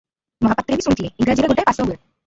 ମହାପାତ୍ରେ 0.45 0.79
ବି 0.79 0.87
ଶୁଣିଥିଲେ, 0.87 1.13
ଇଂରାଜୀରେ 1.23 1.53
ଗୋଟାଏ 1.53 1.69
ପାସ 1.71 1.87
ହୁଏ। 1.89 1.97